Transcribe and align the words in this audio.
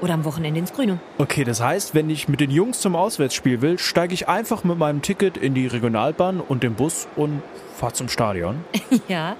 Oder 0.00 0.14
am 0.14 0.24
Wochenende 0.24 0.60
ins 0.60 0.72
Grüne. 0.72 0.98
Okay, 1.18 1.44
das 1.44 1.60
heißt, 1.60 1.94
wenn 1.94 2.08
ich 2.08 2.28
mit 2.28 2.40
den 2.40 2.50
Jungs 2.50 2.80
zum 2.80 2.96
Auswärtsspiel 2.96 3.60
will, 3.60 3.78
steige 3.78 4.14
ich 4.14 4.28
einfach 4.28 4.64
mit 4.64 4.78
meinem 4.78 5.02
Ticket 5.02 5.36
in 5.36 5.54
die 5.54 5.66
Regionalbahn 5.66 6.40
und 6.40 6.62
den 6.62 6.74
Bus 6.74 7.06
und 7.16 7.42
fahre 7.76 7.92
zum 7.92 8.08
Stadion. 8.08 8.64
ja, 9.08 9.36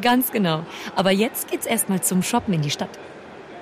ganz 0.00 0.30
genau. 0.30 0.64
Aber 0.94 1.10
jetzt 1.10 1.50
geht's 1.50 1.66
erstmal 1.66 2.02
zum 2.02 2.22
Shoppen 2.22 2.54
in 2.54 2.62
die 2.62 2.70
Stadt. 2.70 2.98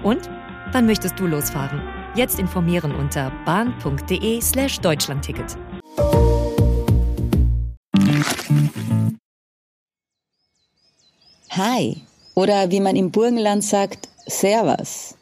Und? 0.03 0.29
Wann 0.73 0.87
möchtest 0.87 1.19
du 1.19 1.27
losfahren? 1.27 1.83
Jetzt 2.15 2.39
informieren 2.39 2.95
unter 2.95 3.33
bahn.de 3.45 4.41
slash 4.41 4.81
Deutschlandticket. 4.81 5.57
Hi. 11.51 12.03
Oder 12.35 12.71
wie 12.71 12.81
man 12.81 12.97
im 12.97 13.11
Burgenland 13.11 13.63
sagt, 13.63 14.09
Servus. 14.27 15.15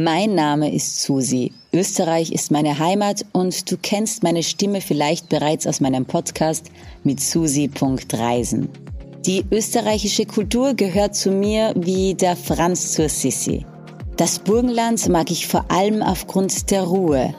Mein 0.00 0.36
Name 0.36 0.72
ist 0.72 1.02
Susi. 1.02 1.50
Österreich 1.72 2.30
ist 2.30 2.52
meine 2.52 2.78
Heimat 2.78 3.26
und 3.32 3.68
du 3.68 3.76
kennst 3.76 4.22
meine 4.22 4.44
Stimme 4.44 4.80
vielleicht 4.80 5.28
bereits 5.28 5.66
aus 5.66 5.80
meinem 5.80 6.06
Podcast 6.06 6.66
mit 7.02 7.18
Susi.reisen. 7.18 8.68
Die 9.26 9.44
österreichische 9.50 10.24
Kultur 10.24 10.74
gehört 10.74 11.16
zu 11.16 11.32
mir 11.32 11.74
wie 11.76 12.14
der 12.14 12.36
Franz 12.36 12.92
zur 12.92 13.08
Sissi. 13.08 13.66
Das 14.16 14.38
Burgenland 14.38 15.08
mag 15.08 15.32
ich 15.32 15.48
vor 15.48 15.68
allem 15.68 16.00
aufgrund 16.00 16.70
der 16.70 16.84
Ruhe, 16.84 17.34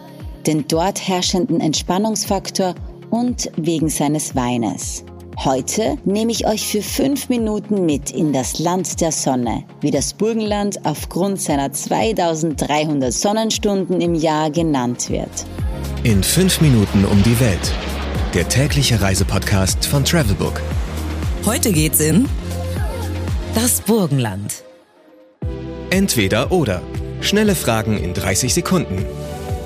den 0.45 0.67
dort 0.67 1.07
herrschenden 1.07 1.61
Entspannungsfaktor 1.61 2.75
und 3.09 3.49
wegen 3.55 3.87
seines 3.87 4.35
Weines. 4.35 5.05
Heute 5.45 5.97
nehme 6.03 6.33
ich 6.33 6.45
euch 6.47 6.67
für 6.67 6.81
fünf 6.81 7.29
Minuten 7.29 7.85
mit 7.85 8.11
in 8.11 8.33
das 8.33 8.59
Land 8.59 8.99
der 8.99 9.13
Sonne, 9.13 9.63
wie 9.79 9.89
das 9.89 10.13
Burgenland 10.13 10.85
aufgrund 10.85 11.39
seiner 11.39 11.71
2300 11.71 13.13
Sonnenstunden 13.13 14.01
im 14.01 14.15
Jahr 14.15 14.51
genannt 14.51 15.09
wird. 15.09 15.29
In 16.03 16.23
fünf 16.23 16.59
Minuten 16.59 17.05
um 17.05 17.23
die 17.23 17.39
Welt. 17.39 17.71
Der 18.33 18.49
tägliche 18.49 19.01
Reisepodcast 19.01 19.85
von 19.85 20.03
Travelbook. 20.03 20.61
Heute 21.45 21.71
geht's 21.71 22.01
in 22.01 22.27
das 23.55 23.79
Burgenland. 23.79 24.65
Entweder 25.89 26.51
oder. 26.51 26.81
Schnelle 27.21 27.55
Fragen 27.55 27.97
in 27.97 28.13
30 28.13 28.53
Sekunden. 28.53 29.05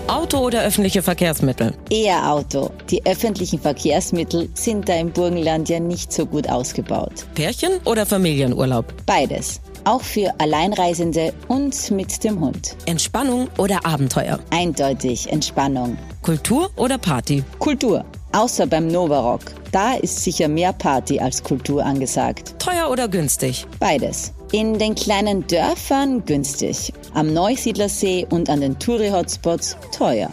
Auto 0.08 0.40
oder 0.40 0.64
öffentliche 0.64 1.02
Verkehrsmittel? 1.02 1.74
Eher 1.90 2.30
Auto. 2.30 2.72
Die 2.90 3.06
öffentlichen 3.06 3.60
Verkehrsmittel 3.60 4.50
sind 4.54 4.90
da 4.90 4.96
im 4.96 5.12
Burgenland 5.12 5.70
ja 5.70 5.80
nicht 5.80 6.12
so 6.12 6.26
gut 6.26 6.50
ausgebaut. 6.50 7.26
Pärchen 7.36 7.80
oder 7.86 8.06
Familienurlaub? 8.06 8.86
Beides. 9.06 9.62
Auch 9.86 10.02
für 10.02 10.34
Alleinreisende 10.40 11.34
und 11.48 11.92
mit 11.92 12.24
dem 12.24 12.40
Hund. 12.42 12.76
Entspannung 12.86 13.48
oder 13.58 13.86
Abenteuer? 13.86 14.40
Eindeutig 14.50 15.32
Entspannung. 15.32 15.98
Kultur 16.22 16.70
oder 16.76 16.98
Party? 16.98 17.44
Kultur. 17.60 18.04
Außer 18.34 18.68
beim 18.68 18.88
Novarock. 18.88 19.42
Da 19.72 19.94
ist 19.94 20.24
sicher 20.24 20.48
mehr 20.48 20.74
Party 20.74 21.20
als 21.20 21.44
Kultur 21.44 21.86
angesagt. 21.86 22.56
Teuer 22.60 22.90
oder 22.90 23.08
günstig? 23.08 23.66
Beides. 23.80 24.34
In 24.54 24.78
den 24.78 24.94
kleinen 24.94 25.48
Dörfern 25.48 26.24
günstig, 26.26 26.94
am 27.16 27.34
Neusiedlersee 27.34 28.28
und 28.30 28.52
an 28.52 28.62
den 28.62 28.78
Touri-Hotspots 28.78 29.76
teuer. 29.92 30.30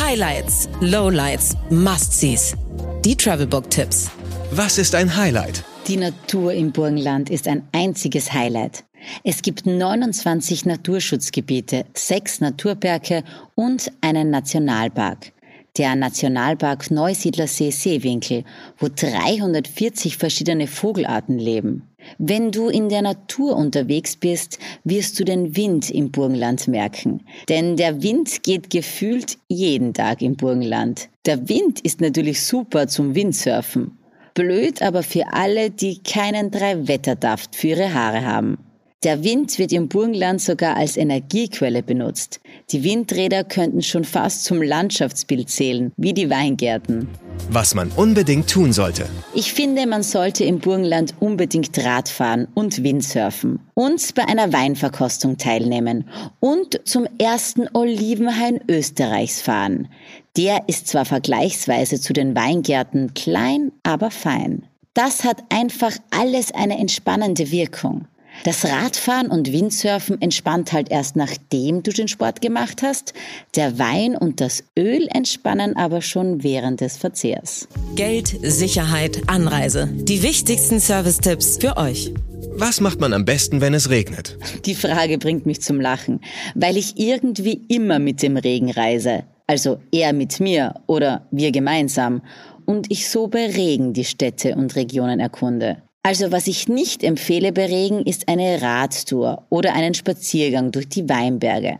Highlights, 0.00 0.68
Lowlights, 0.80 1.56
Must-Sees. 1.70 2.56
Die 3.04 3.16
Travelbook-Tipps. 3.16 4.10
Was 4.50 4.78
ist 4.78 4.96
ein 4.96 5.16
Highlight? 5.16 5.62
Die 5.86 5.96
Natur 5.96 6.52
im 6.52 6.72
Burgenland 6.72 7.30
ist 7.30 7.46
ein 7.46 7.62
einziges 7.70 8.32
Highlight. 8.32 8.82
Es 9.22 9.42
gibt 9.42 9.64
29 9.64 10.66
Naturschutzgebiete, 10.66 11.84
sechs 11.94 12.40
Naturberge 12.40 13.22
und 13.54 13.92
einen 14.00 14.30
Nationalpark. 14.30 15.30
Der 15.78 15.94
Nationalpark 15.94 16.90
Neusiedlersee 16.90 17.70
Seewinkel, 17.70 18.42
wo 18.78 18.88
340 18.88 20.16
verschiedene 20.16 20.66
Vogelarten 20.66 21.38
leben. 21.38 21.91
Wenn 22.18 22.50
du 22.50 22.68
in 22.68 22.88
der 22.88 23.02
Natur 23.02 23.56
unterwegs 23.56 24.16
bist, 24.16 24.58
wirst 24.84 25.18
du 25.18 25.24
den 25.24 25.56
Wind 25.56 25.90
im 25.90 26.10
Burgenland 26.10 26.68
merken. 26.68 27.20
Denn 27.48 27.76
der 27.76 28.02
Wind 28.02 28.42
geht 28.42 28.70
gefühlt 28.70 29.38
jeden 29.48 29.94
Tag 29.94 30.22
im 30.22 30.36
Burgenland. 30.36 31.08
Der 31.26 31.48
Wind 31.48 31.80
ist 31.80 32.00
natürlich 32.00 32.42
super 32.42 32.88
zum 32.88 33.14
Windsurfen. 33.14 33.98
Blöd 34.34 34.80
aber 34.82 35.02
für 35.02 35.24
alle, 35.32 35.70
die 35.70 36.02
keinen 36.02 36.50
Dreiwetterdaft 36.50 37.54
für 37.54 37.68
ihre 37.68 37.92
Haare 37.92 38.24
haben. 38.24 38.58
Der 39.04 39.24
Wind 39.24 39.58
wird 39.58 39.72
im 39.72 39.88
Burgenland 39.88 40.40
sogar 40.40 40.76
als 40.76 40.96
Energiequelle 40.96 41.82
benutzt. 41.82 42.40
Die 42.70 42.84
Windräder 42.84 43.42
könnten 43.42 43.82
schon 43.82 44.04
fast 44.04 44.44
zum 44.44 44.62
Landschaftsbild 44.62 45.50
zählen, 45.50 45.90
wie 45.96 46.12
die 46.12 46.30
Weingärten. 46.30 47.08
Was 47.50 47.74
man 47.74 47.90
unbedingt 47.96 48.48
tun 48.48 48.72
sollte. 48.72 49.08
Ich 49.34 49.52
finde, 49.52 49.88
man 49.88 50.04
sollte 50.04 50.44
im 50.44 50.60
Burgenland 50.60 51.14
unbedingt 51.18 51.76
Radfahren 51.84 52.46
und 52.54 52.84
Windsurfen 52.84 53.58
und 53.74 54.14
bei 54.14 54.24
einer 54.28 54.52
Weinverkostung 54.52 55.36
teilnehmen 55.36 56.08
und 56.38 56.80
zum 56.84 57.08
ersten 57.18 57.66
Olivenhain 57.74 58.60
Österreichs 58.68 59.42
fahren. 59.42 59.88
Der 60.36 60.68
ist 60.68 60.86
zwar 60.86 61.06
vergleichsweise 61.06 62.00
zu 62.00 62.12
den 62.12 62.36
Weingärten 62.36 63.14
klein, 63.14 63.72
aber 63.82 64.12
fein. 64.12 64.62
Das 64.94 65.24
hat 65.24 65.42
einfach 65.48 65.92
alles 66.10 66.52
eine 66.52 66.78
entspannende 66.78 67.50
Wirkung. 67.50 68.06
Das 68.44 68.64
Radfahren 68.64 69.28
und 69.28 69.52
Windsurfen 69.52 70.20
entspannt 70.20 70.72
halt 70.72 70.90
erst 70.90 71.16
nachdem 71.16 71.82
du 71.82 71.92
den 71.92 72.08
Sport 72.08 72.40
gemacht 72.40 72.82
hast. 72.82 73.14
Der 73.54 73.78
Wein 73.78 74.16
und 74.16 74.40
das 74.40 74.64
Öl 74.76 75.06
entspannen 75.12 75.76
aber 75.76 76.02
schon 76.02 76.42
während 76.42 76.80
des 76.80 76.96
Verzehrs. 76.96 77.68
Geld, 77.94 78.36
Sicherheit, 78.42 79.22
Anreise. 79.28 79.88
Die 79.92 80.22
wichtigsten 80.22 80.80
Service-Tipps 80.80 81.58
für 81.58 81.76
euch. 81.76 82.12
Was 82.54 82.80
macht 82.80 83.00
man 83.00 83.12
am 83.12 83.24
besten, 83.24 83.60
wenn 83.60 83.74
es 83.74 83.88
regnet? 83.88 84.36
Die 84.66 84.74
Frage 84.74 85.18
bringt 85.18 85.46
mich 85.46 85.62
zum 85.62 85.80
Lachen, 85.80 86.20
weil 86.54 86.76
ich 86.76 86.98
irgendwie 86.98 87.62
immer 87.68 87.98
mit 87.98 88.22
dem 88.22 88.36
Regen 88.36 88.70
reise. 88.70 89.24
Also 89.46 89.80
er 89.90 90.12
mit 90.12 90.40
mir 90.40 90.74
oder 90.86 91.26
wir 91.30 91.52
gemeinsam. 91.52 92.22
Und 92.64 92.90
ich 92.90 93.08
so 93.08 93.26
bei 93.26 93.46
Regen 93.46 93.92
die 93.92 94.04
Städte 94.04 94.54
und 94.54 94.76
Regionen 94.76 95.20
erkunde. 95.20 95.82
Also 96.04 96.32
was 96.32 96.48
ich 96.48 96.68
nicht 96.68 97.04
empfehle 97.04 97.52
bei 97.52 97.66
Regen 97.66 98.04
ist 98.04 98.28
eine 98.28 98.60
Radtour 98.60 99.44
oder 99.50 99.74
einen 99.74 99.94
Spaziergang 99.94 100.72
durch 100.72 100.88
die 100.88 101.08
Weinberge. 101.08 101.78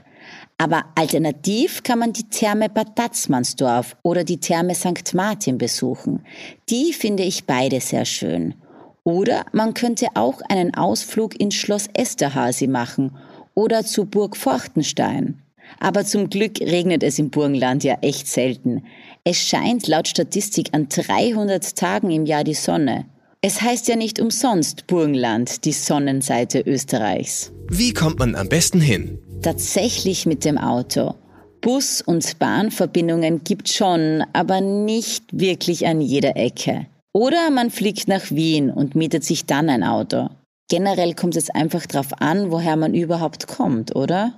Aber 0.59 0.85
alternativ 0.95 1.83
kann 1.83 1.99
man 1.99 2.13
die 2.13 2.29
Therme 2.29 2.69
Bad 2.69 2.95
Tatzmannsdorf 2.95 3.97
oder 4.05 4.23
die 4.23 4.39
Therme 4.39 4.77
St. 4.77 5.13
Martin 5.15 5.59
besuchen. 5.59 6.25
Die 6.69 6.93
finde 6.93 7.25
ich 7.25 7.47
beide 7.47 7.81
sehr 7.81 8.05
schön. 8.05 8.55
Oder 9.03 9.45
man 9.53 9.75
könnte 9.75 10.07
auch 10.15 10.41
einen 10.49 10.73
Ausflug 10.75 11.41
ins 11.41 11.57
Schloss 11.57 11.89
Esterhazy 11.93 12.69
machen 12.69 13.17
oder 13.55 13.85
zu 13.85 14.05
Burg 14.05 14.37
Forchtenstein. 14.37 15.43
Aber 15.81 16.05
zum 16.05 16.31
Glück 16.31 16.61
regnet 16.61 17.03
es 17.03 17.19
im 17.19 17.31
Burgenland 17.31 17.83
ja 17.83 17.99
echt 18.03 18.29
selten. 18.29 18.85
Es 19.25 19.39
scheint 19.39 19.89
laut 19.89 20.07
Statistik 20.07 20.69
an 20.71 20.89
300 20.89 21.75
Tagen 21.75 22.13
im 22.13 22.25
Jahr 22.25 22.45
die 22.45 22.55
Sonne. 22.55 23.07
Es 23.45 23.61
heißt 23.61 23.89
ja 23.89 23.97
nicht 23.97 24.21
umsonst 24.21 24.87
Burgenland, 24.87 25.65
die 25.65 25.73
Sonnenseite 25.73 26.61
Österreichs. 26.61 27.51
Wie 27.69 27.93
kommt 27.93 28.21
man 28.21 28.37
am 28.37 28.49
besten 28.49 28.81
hin? 28.81 29.19
Tatsächlich 29.43 30.27
mit 30.27 30.45
dem 30.45 30.59
Auto. 30.59 31.17
Bus- 31.61 32.03
und 32.03 32.39
Bahnverbindungen 32.39 33.43
gibt 33.43 33.69
schon, 33.69 34.23
aber 34.33 34.61
nicht 34.61 35.25
wirklich 35.33 35.89
an 35.89 36.01
jeder 36.01 36.37
Ecke. 36.37 36.87
Oder 37.13 37.51
man 37.51 37.73
fliegt 37.73 38.07
nach 38.07 38.31
Wien 38.31 38.71
und 38.71 38.95
mietet 38.95 39.25
sich 39.25 39.45
dann 39.45 39.69
ein 39.69 39.83
Auto. 39.83 40.29
Generell 40.71 41.15
kommt 41.15 41.35
es 41.35 41.51
einfach 41.51 41.85
darauf 41.87 42.13
an, 42.21 42.53
woher 42.53 42.77
man 42.77 42.95
überhaupt 42.95 43.49
kommt, 43.49 43.97
oder? 43.97 44.35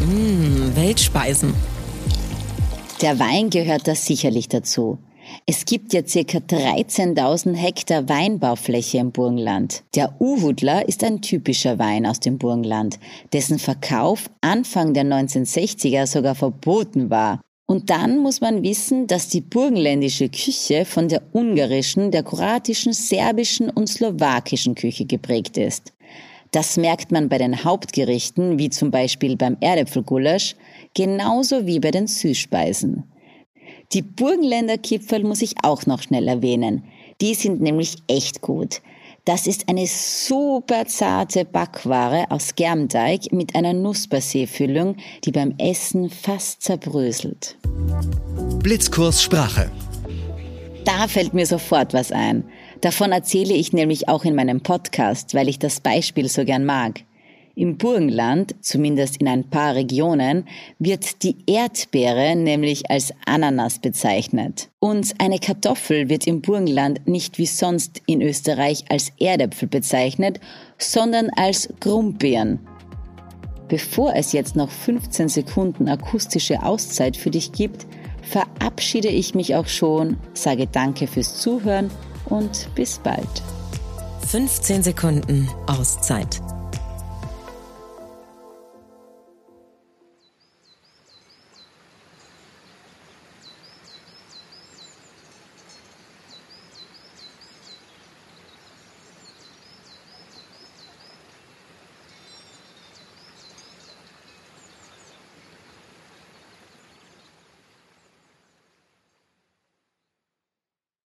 Mmh, 0.00 0.74
Weltspeisen. 0.74 1.52
Der 3.02 3.18
Wein 3.18 3.50
gehört 3.50 3.86
da 3.86 3.94
sicherlich 3.94 4.48
dazu. 4.48 4.96
Es 5.46 5.64
gibt 5.64 5.92
ja 5.92 6.06
circa 6.06 6.38
13.000 6.38 7.54
Hektar 7.54 8.08
Weinbaufläche 8.08 8.98
im 8.98 9.12
Burgenland. 9.12 9.82
Der 9.94 10.14
Uhudler 10.20 10.88
ist 10.88 11.04
ein 11.04 11.20
typischer 11.20 11.78
Wein 11.78 12.06
aus 12.06 12.20
dem 12.20 12.38
Burgenland, 12.38 12.98
dessen 13.32 13.58
Verkauf 13.58 14.30
Anfang 14.40 14.94
der 14.94 15.04
1960er 15.04 16.06
sogar 16.06 16.34
verboten 16.34 17.10
war. 17.10 17.40
Und 17.66 17.88
dann 17.90 18.18
muss 18.18 18.40
man 18.40 18.62
wissen, 18.62 19.06
dass 19.06 19.28
die 19.28 19.40
burgenländische 19.40 20.28
Küche 20.28 20.84
von 20.84 21.08
der 21.08 21.22
ungarischen, 21.32 22.10
der 22.10 22.22
kroatischen, 22.22 22.92
serbischen 22.92 23.70
und 23.70 23.88
slowakischen 23.88 24.74
Küche 24.74 25.06
geprägt 25.06 25.56
ist. 25.56 25.92
Das 26.50 26.76
merkt 26.76 27.10
man 27.10 27.28
bei 27.28 27.38
den 27.38 27.64
Hauptgerichten, 27.64 28.58
wie 28.58 28.70
zum 28.70 28.90
Beispiel 28.90 29.36
beim 29.36 29.56
Erdäpfelgulasch, 29.60 30.54
genauso 30.94 31.66
wie 31.66 31.80
bei 31.80 31.90
den 31.90 32.06
Süßspeisen. 32.06 33.02
Die 33.92 34.02
Burgenländer 34.02 34.78
Kipferl 34.78 35.24
muss 35.24 35.42
ich 35.42 35.54
auch 35.62 35.86
noch 35.86 36.02
schnell 36.02 36.28
erwähnen. 36.28 36.84
Die 37.20 37.34
sind 37.34 37.60
nämlich 37.60 37.96
echt 38.08 38.40
gut. 38.40 38.80
Das 39.24 39.46
ist 39.46 39.68
eine 39.70 39.86
super 39.86 40.84
zarte 40.86 41.46
Backware 41.46 42.26
aus 42.30 42.54
Germteig 42.54 43.32
mit 43.32 43.54
einer 43.54 43.72
Nussbasé-Füllung, 43.72 44.96
die 45.24 45.32
beim 45.32 45.54
Essen 45.56 46.10
fast 46.10 46.62
zerbröselt. 46.62 47.56
Blitzkurs 48.62 49.22
Sprache. 49.22 49.70
Da 50.84 51.08
fällt 51.08 51.32
mir 51.32 51.46
sofort 51.46 51.94
was 51.94 52.12
ein. 52.12 52.44
Davon 52.82 53.12
erzähle 53.12 53.54
ich 53.54 53.72
nämlich 53.72 54.08
auch 54.08 54.24
in 54.26 54.34
meinem 54.34 54.60
Podcast, 54.60 55.32
weil 55.32 55.48
ich 55.48 55.58
das 55.58 55.80
Beispiel 55.80 56.28
so 56.28 56.44
gern 56.44 56.66
mag. 56.66 57.00
Im 57.56 57.78
Burgenland, 57.78 58.54
zumindest 58.60 59.18
in 59.18 59.28
ein 59.28 59.48
paar 59.48 59.76
Regionen, 59.76 60.48
wird 60.80 61.22
die 61.22 61.36
Erdbeere 61.46 62.34
nämlich 62.34 62.90
als 62.90 63.12
Ananas 63.26 63.78
bezeichnet. 63.78 64.70
Und 64.80 65.14
eine 65.18 65.38
Kartoffel 65.38 66.08
wird 66.08 66.26
im 66.26 66.42
Burgenland 66.42 67.06
nicht 67.06 67.38
wie 67.38 67.46
sonst 67.46 68.02
in 68.06 68.22
Österreich 68.22 68.84
als 68.88 69.12
Erdäpfel 69.20 69.68
bezeichnet, 69.68 70.40
sondern 70.78 71.30
als 71.36 71.68
Grumbeeren. 71.78 72.58
Bevor 73.68 74.14
es 74.16 74.32
jetzt 74.32 74.56
noch 74.56 74.70
15 74.70 75.28
Sekunden 75.28 75.88
akustische 75.88 76.62
Auszeit 76.62 77.16
für 77.16 77.30
dich 77.30 77.52
gibt, 77.52 77.86
verabschiede 78.22 79.08
ich 79.08 79.34
mich 79.34 79.54
auch 79.54 79.68
schon, 79.68 80.16
sage 80.32 80.66
danke 80.66 81.06
fürs 81.06 81.40
Zuhören 81.40 81.90
und 82.24 82.68
bis 82.74 82.98
bald. 82.98 83.42
15 84.26 84.82
Sekunden 84.82 85.48
Auszeit 85.66 86.40